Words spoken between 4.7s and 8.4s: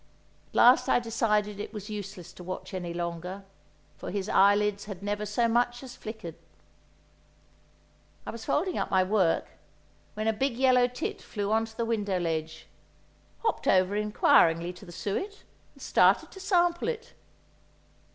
had never so much as flickered. I